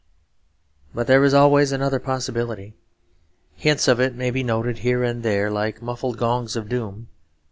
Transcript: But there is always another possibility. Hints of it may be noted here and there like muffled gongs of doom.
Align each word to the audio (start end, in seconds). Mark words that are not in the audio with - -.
But 0.95 1.05
there 1.05 1.23
is 1.23 1.35
always 1.35 1.71
another 1.71 1.99
possibility. 1.99 2.73
Hints 3.55 3.87
of 3.87 3.99
it 3.99 4.15
may 4.15 4.31
be 4.31 4.41
noted 4.41 4.79
here 4.79 5.03
and 5.03 5.21
there 5.21 5.51
like 5.51 5.79
muffled 5.83 6.17
gongs 6.17 6.55
of 6.55 6.67
doom. 6.67 7.07